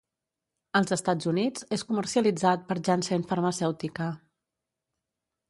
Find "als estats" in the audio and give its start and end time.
0.77-1.29